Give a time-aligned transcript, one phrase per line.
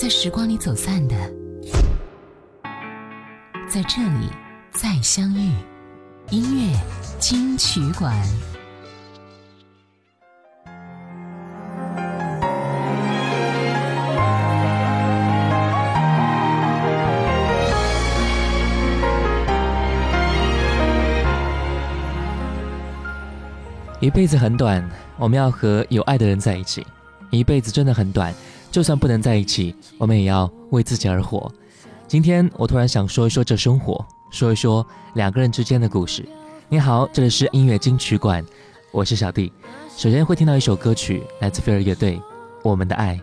[0.00, 1.16] 在时光里走散的，
[3.68, 4.28] 在这里
[4.70, 5.50] 再相遇。
[6.30, 6.78] 音乐
[7.18, 8.12] 金曲馆。
[24.00, 24.88] 一辈子很短，
[25.18, 26.86] 我们要和有爱的人在一起。
[27.32, 28.32] 一辈子真的很短。
[28.70, 31.50] 就算不能在一起，我们也要为自己而活。
[32.06, 36.24] 今天我突然想说一说这生活，说一说两个人之间的故事。
[36.68, 38.44] 你好，这里是音乐金曲馆，
[38.92, 39.50] 我是小弟。
[39.96, 42.16] 首先会听到一首歌曲，来自飞儿乐队，
[42.62, 43.18] 《我们的爱》。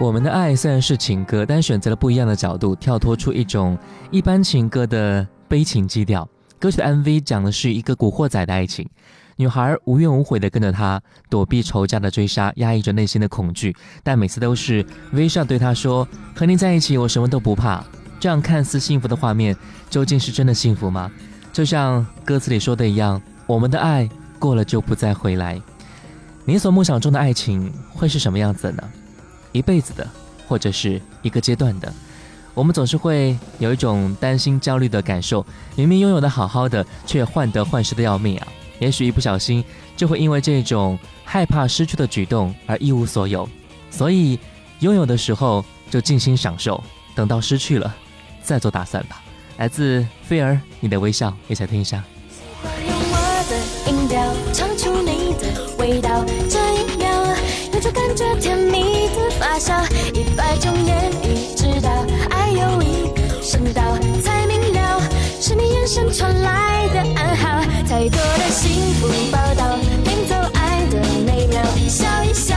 [0.04, 3.78] 我们的爱虽然是情歌，但选择了不一样的角度，跳脱出一种
[4.12, 6.28] 一般情歌的悲情基调。
[6.60, 8.86] 歌曲的 MV 讲的是一个古惑仔的爱情，
[9.38, 13.74] 女孩无怨无悔地跟着他躲避仇家的追杀，压抑着内心的恐惧，
[14.04, 17.82] 但每次都是威少对她说：“和你在一起，我什么都不怕。”
[18.20, 19.56] 这样看似幸福的画面，
[19.90, 21.10] 究竟是真的幸福吗？
[21.54, 25.62] 就像歌词里说的一样，我们的爱过了就不再回来。
[26.44, 28.84] 你所梦想中的爱情会是什么样子呢？
[29.54, 30.06] 一辈子的，
[30.48, 31.92] 或者是一个阶段的，
[32.54, 35.46] 我们总是会有一种担心、焦虑的感受。
[35.78, 38.48] 明明拥有的好好的，却患得患失的要命啊！
[38.80, 39.64] 也许一不小心，
[39.96, 43.48] 就会因为这种害怕失去的举动而一无所有。
[43.90, 44.38] 所以，
[44.80, 46.84] 拥有的时候就尽心享受，
[47.16, 47.96] 等到失去了，
[48.42, 49.22] 再做打算吧。
[49.58, 52.04] 来自菲儿，你的微笑，一起来听一下？
[57.94, 61.90] 感觉甜蜜的发酵，一百种言语知道，
[62.30, 63.82] 爱有一声道
[64.24, 65.00] 才明了，
[65.40, 72.56] 是你眼神传来的暗号，太多的幸福报道，拼凑爱的美妙，笑一笑，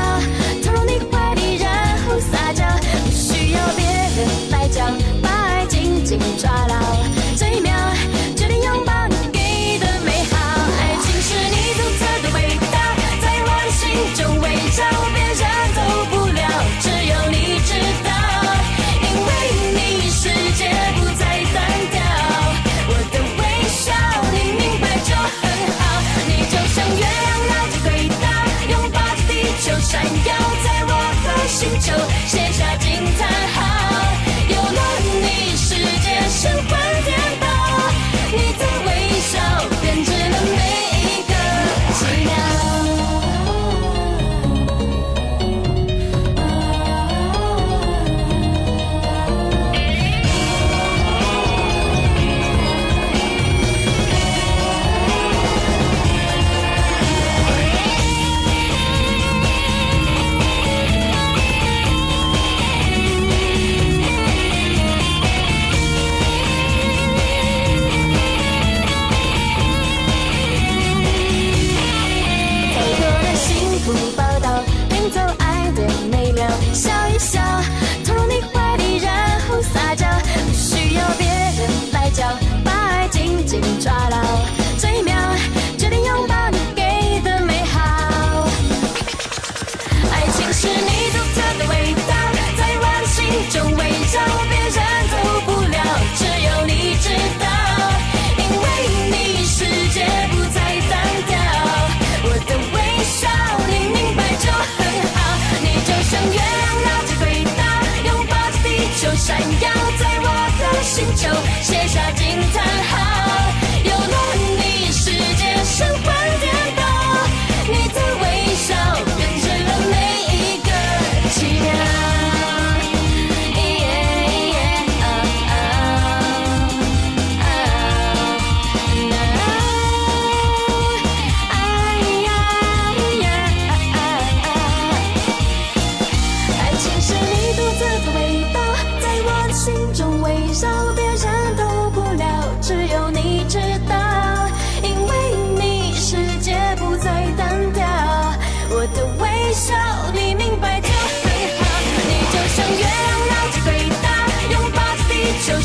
[0.64, 2.64] 投入你怀里，然后撒娇，
[3.04, 4.84] 不需要别人来教，
[5.22, 6.85] 把爱紧紧抓牢。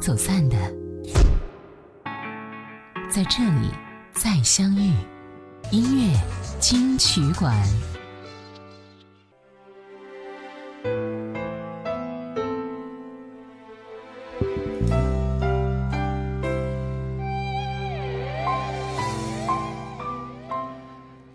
[0.00, 0.56] 走散的，
[3.10, 3.68] 在这里
[4.14, 4.94] 再相遇。
[5.70, 6.18] 音乐
[6.58, 7.54] 金曲馆，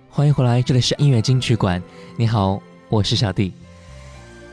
[0.09, 1.79] 欢迎回来，这里是音乐金曲馆。
[2.17, 3.53] 你好，我是小弟。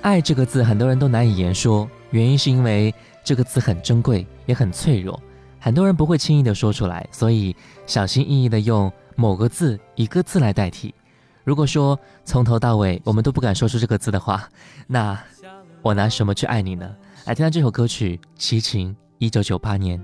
[0.02, 2.94] 爱这个字，很多人都难以言说，原因是因为。
[3.24, 5.20] 这个词很珍贵，也很脆弱，
[5.60, 7.54] 很多人不会轻易的说出来，所以
[7.86, 10.92] 小心翼翼的用某个字、一个字来代替。
[11.44, 14.48] 如果说从头到尾我们都不敢说出这个字的话，
[14.86, 15.18] 那
[15.82, 16.88] 我拿什么去爱你呢？
[17.26, 20.02] 来，听到这首歌曲《齐秦》，一九九八年。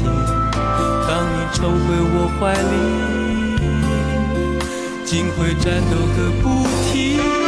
[1.08, 1.82] 当你重回
[2.14, 2.78] 我怀里，
[5.04, 6.46] 竟会战斗个不
[6.94, 7.47] 停。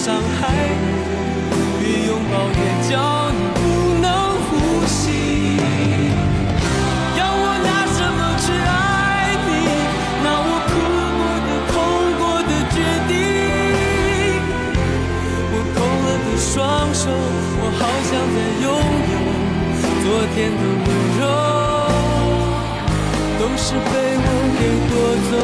[0.00, 0.28] 伤害你，
[1.82, 2.94] 越拥抱越叫
[3.32, 3.60] 你不
[4.00, 4.08] 能
[4.44, 4.46] 呼
[4.86, 4.98] 吸。
[7.18, 8.72] 要我拿什么去爱
[9.48, 9.50] 你？
[10.22, 10.72] 拿我哭
[11.18, 11.74] 过的、痛
[12.20, 12.76] 过的决
[13.10, 13.12] 定。
[15.52, 16.50] 我痛了的双
[16.94, 17.02] 手，
[17.60, 18.66] 我好想再拥
[19.10, 19.12] 有
[20.06, 20.62] 昨天的
[23.18, 23.86] 温柔，都是被
[24.22, 24.24] 我
[24.60, 24.90] 给夺
[25.32, 25.34] 走。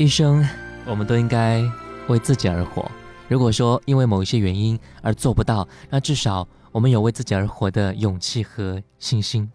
[0.00, 0.44] 一生，
[0.86, 1.62] 我们都应该
[2.06, 2.88] 为自己而活。
[3.28, 9.48] 如果说因为某一些原因而做不到，那至少我们有为自己而活的勇气和信心。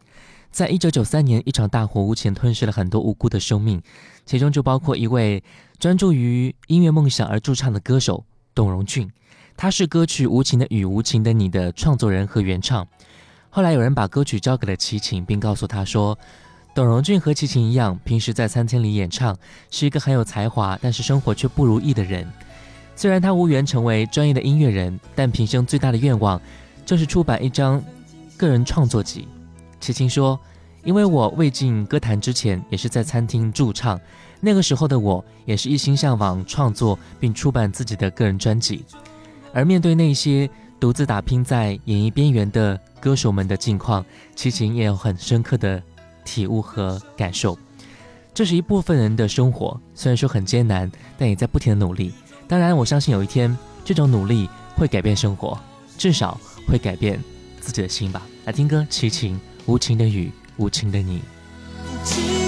[0.54, 3.82] 在一九九三年，一场大火无情吞噬了很多无辜的生命，
[4.24, 5.44] 其中就包括一位
[5.80, 9.12] 专注于音乐梦想而驻唱的歌手董荣俊。
[9.58, 12.88] 他是歌曲《无情的雨》《无情的你》的创作人和原唱。
[13.50, 16.16] 后来有人把歌曲交给了齐秦，并告诉他说，
[16.76, 19.36] 董荣俊和齐秦一样，平时在餐厅里演唱，
[19.72, 22.32] 是一个很有才华，但是生活却不如意的人。
[22.96, 26.40] 虽然他无缘成为专业的音乐人，但平生最大的愿望
[26.86, 27.84] 就是出版一张
[28.38, 29.28] 个人创作集。
[29.84, 30.40] 齐秦说
[30.86, 34.00] ：“因为我未进歌坛之前，也是在餐厅驻唱。
[34.40, 38.86] 那个时候的我，也是一心向往创作并出版自己的个人专辑。
[39.54, 40.50] 而面对那些
[40.80, 44.06] 独自打拼在演艺边缘的歌手们的境况，
[44.38, 45.84] 齐秦也有很深刻的
[46.24, 47.60] 体悟和感受。
[48.34, 52.14] 这是一部分人的生活，虽然说很艰难，但也在不停的努力。
[52.48, 54.48] 当然，我相信有一天，这种努力
[54.78, 55.60] 会改变生活，
[55.98, 57.22] 至少会改变
[57.60, 58.22] 自己的心吧。
[58.46, 62.43] 来听歌，齐秦。”无情的雨，无情的你。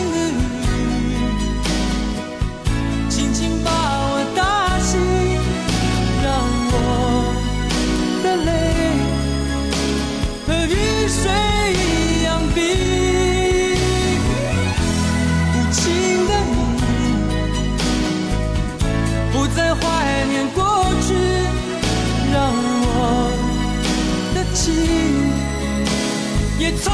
[26.66, 26.92] 也从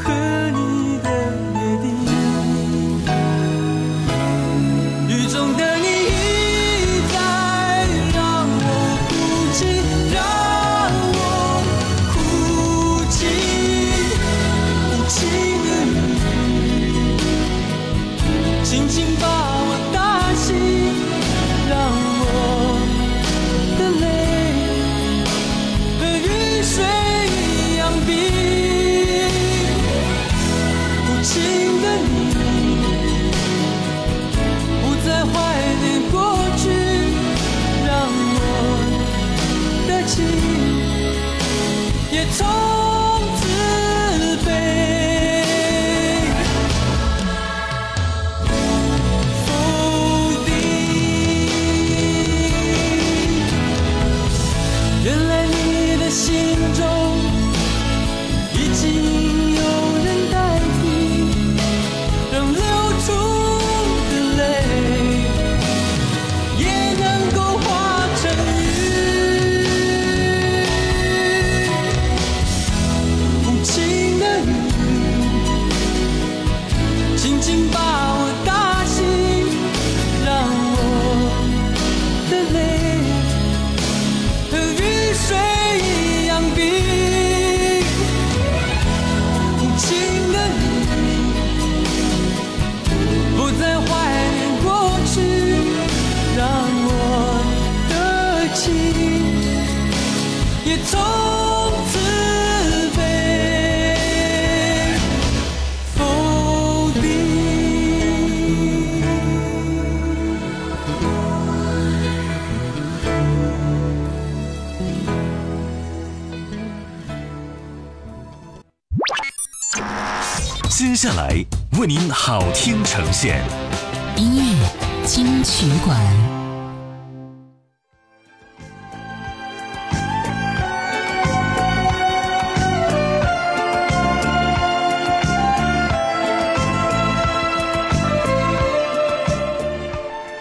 [0.00, 0.12] 和
[0.54, 0.59] 你。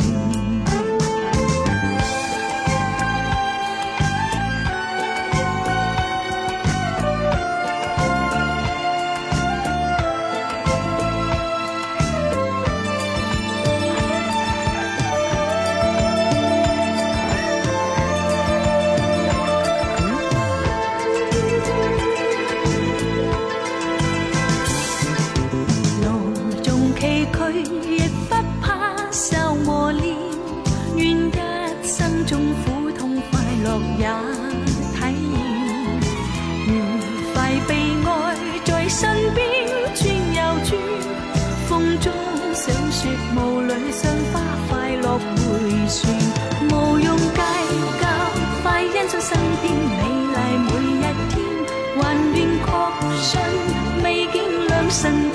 [55.00, 55.27] 身。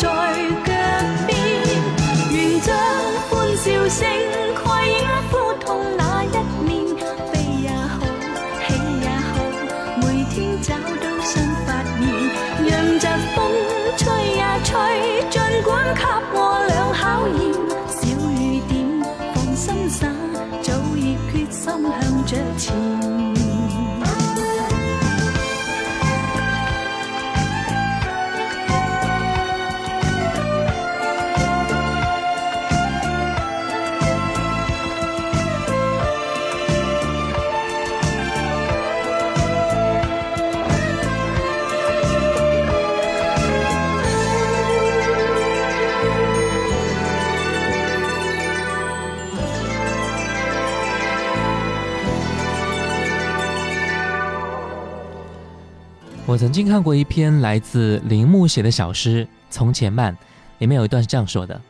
[56.42, 60.12] 曾经看过一篇来自铃木写的小诗《从前慢》，
[60.58, 61.60] 里面有一段是这样说的：“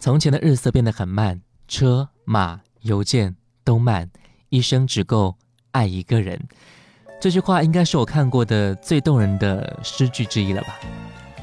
[0.00, 4.10] 从前的日色变得很慢，车马邮件都慢，
[4.48, 5.36] 一生只够
[5.72, 6.40] 爱一个人。”
[7.20, 10.68] 这句话应该是我看过的最动人的诗句之一了吧？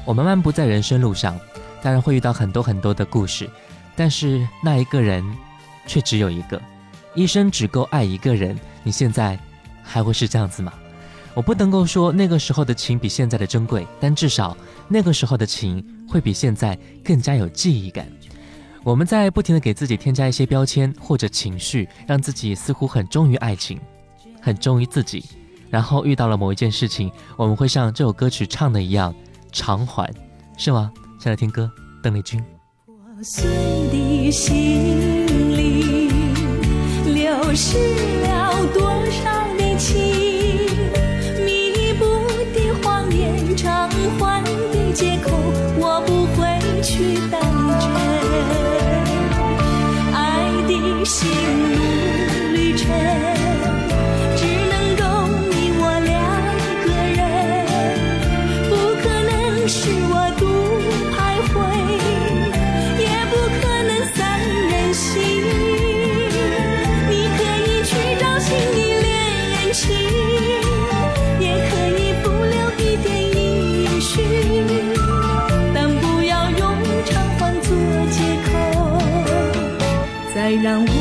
[0.04, 1.38] 我们漫步在人生路上，
[1.80, 3.48] 当然会遇到很多很多的故事，
[3.94, 5.24] 但是那一个人
[5.86, 6.60] 却只有一个，
[7.14, 8.58] 一生只够爱一个人。
[8.82, 9.38] 你现在
[9.84, 10.72] 还会是这样子吗？
[11.36, 14.56] 我不能够说那个时候的情比现在的珍贵，但至少
[14.88, 18.10] 那个时候的情会比现在更加有记忆感。
[18.82, 23.78] 我们在不停的给自己添加一些标签或者情绪，让自己似乎很忠于爱情，
[24.40, 25.26] 很忠于自己。
[25.68, 29.14] 然后遇到了某一件事情，我们会像这首歌曲唱的一样，
[29.52, 30.10] 偿还，
[30.56, 30.90] 是吗？
[31.20, 31.70] 现在听歌，
[32.02, 32.42] 邓丽君。
[34.32, 34.52] 心
[37.14, 37.78] 流失
[38.20, 40.25] 了多少的情？
[44.18, 44.50] 换的
[44.94, 45.30] 借口，
[45.78, 47.40] 我不会去感
[49.32, 49.56] 觉
[50.12, 51.85] 爱的心。
[80.64, 80.95] 让我。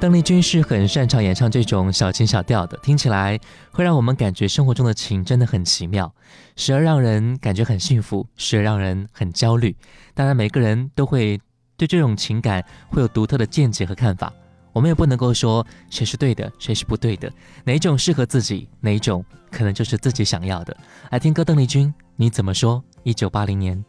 [0.00, 3.38] 邓丽君是很擅长演唱这种小情小调的，听起来
[3.70, 6.10] 会让我们感觉生活中的情真的很奇妙，
[6.56, 9.76] 时而让人感觉很幸福，时而让人很焦虑。
[10.14, 11.38] 当然，每个人都会
[11.76, 14.32] 对这种情感会有独特的见解和看法，
[14.72, 17.30] 我们也不能够说谁是对的，谁是不对的，
[17.62, 20.74] 哪一种适合自己，哪一种可能就是自己想要的。
[21.10, 22.82] 来听歌，邓丽君，你怎么说？
[23.02, 23.84] 一九八零年。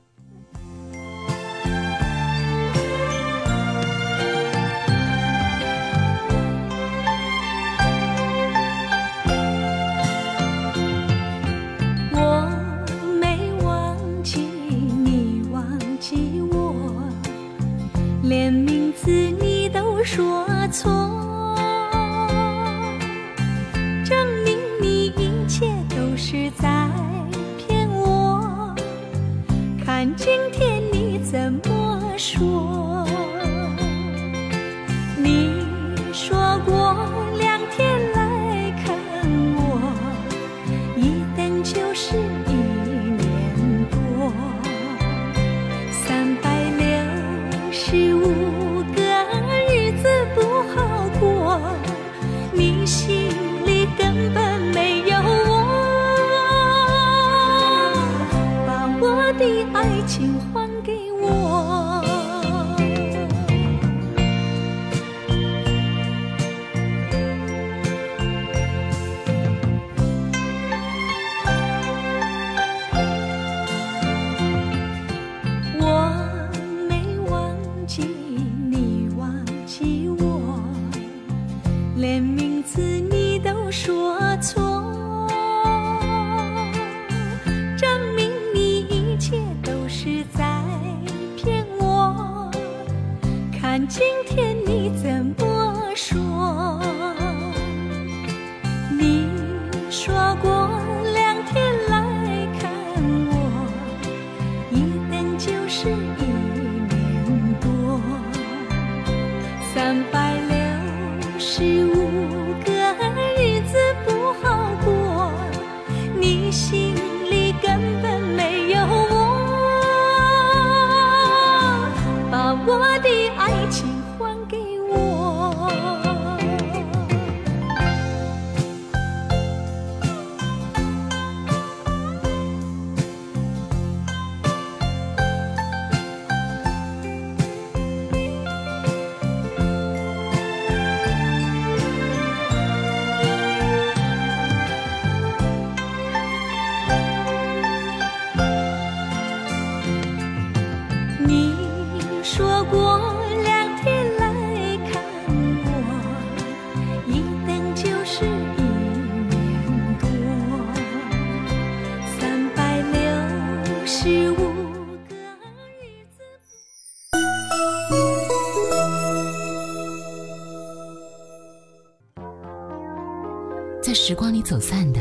[174.51, 174.99] 走散的，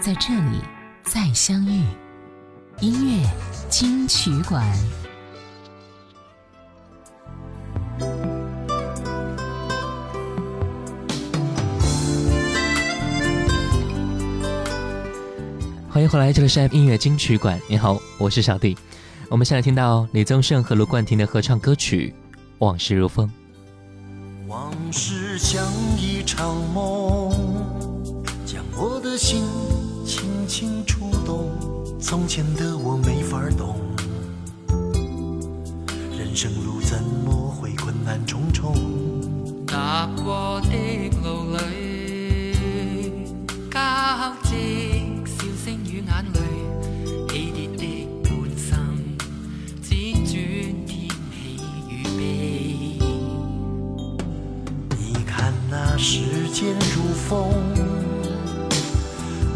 [0.00, 0.58] 在这里
[1.04, 1.80] 再相遇。
[2.80, 3.28] 音乐
[3.70, 4.60] 金曲馆，
[15.88, 17.60] 欢迎回来，这里是音乐金曲馆。
[17.68, 18.76] 你好，我是小弟。
[19.28, 22.12] 我们现在听到李宗盛和卢冠廷的合唱歌曲
[22.58, 23.24] 《往事如风》。
[24.48, 25.67] 往事像。
[26.46, 27.30] 梦
[28.46, 29.42] 将我的心
[30.06, 31.50] 轻轻触动，
[32.00, 33.74] 从前的我没法懂，
[36.16, 38.72] 人生路怎么会困难重重？
[40.24, 40.60] 过
[57.28, 57.46] 风，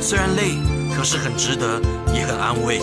[0.00, 0.56] 虽然累，
[0.96, 1.78] 可是很值得，
[2.14, 2.80] 也很安慰。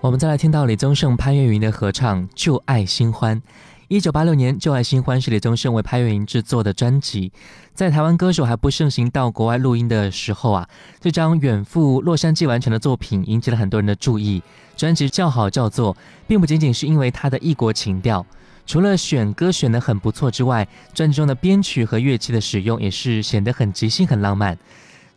[0.02, 3.40] 我们再来听到李宗盛、潘越云的合唱《旧爱新欢》。
[3.88, 7.32] 一九八六年，《旧爱新欢》是李宗盛为潘越云制作的专辑。
[7.74, 10.68] 在台湾歌手还不盛行到国外录音的时候啊，
[11.00, 14.44] 这张远赴洛杉矶完成的作品引起了很多人的注意。
[14.78, 15.98] 专辑叫好叫座，
[16.28, 18.26] 并不仅仅是因为它的异国情调。
[18.68, 24.58] 除了选歌选得很不错之外，专辑中的编曲和乐器的使用也是显得很即兴、很浪漫。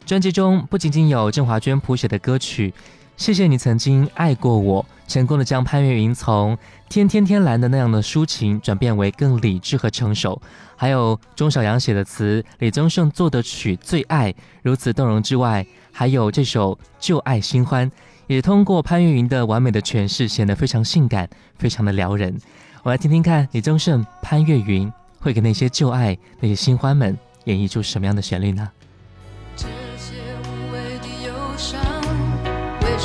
[0.07, 2.71] 专辑中不仅仅有郑华娟谱写的歌曲
[3.19, 4.83] 《谢谢你曾经爱过我》，
[5.13, 6.57] 成功的将潘越云从
[6.89, 10.41] 《天天天蓝》的那样的抒情转变为更理智和成熟；
[10.77, 14.33] 还有钟晓阳写的词、李宗盛作的曲《最爱》，
[14.63, 17.91] 如此动容之外，还有这首《旧爱新欢》。
[18.31, 21.29] 也通过潘粤云的完美的诠释，显得非常性感，
[21.59, 22.33] 非常的撩人。
[22.85, 28.71] 我来听听看，李宗盛、潘粤云会给那些旧爱、那些新欢们演绎出什么样的旋律呢？
[29.57, 29.67] 这
[29.99, 30.13] 些
[30.47, 31.81] 无谓的忧伤，
[32.85, 32.97] 为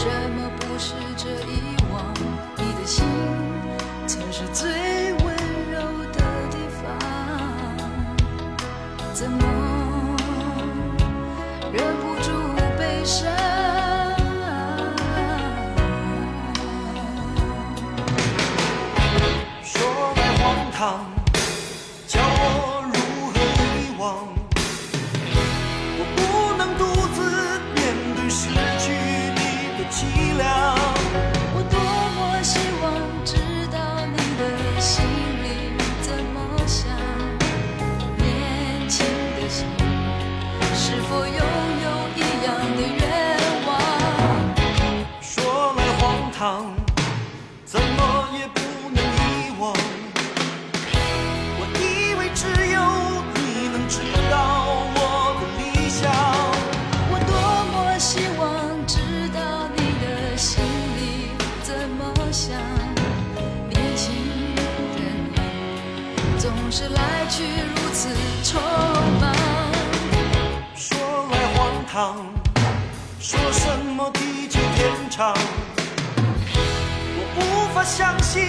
[77.86, 78.44] 相信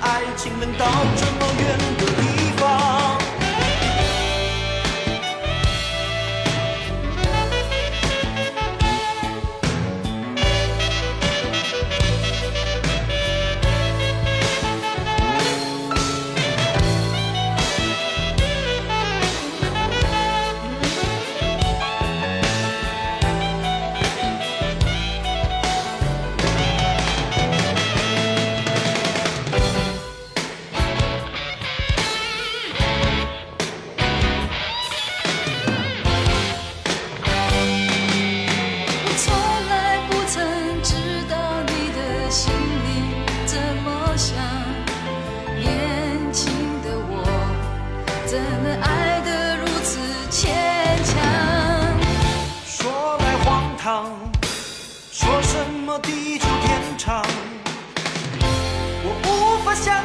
[0.00, 0.84] 爱情能到
[1.16, 2.41] 这么远的地方。
[55.98, 57.22] 地久天长，
[58.40, 60.02] 我无法想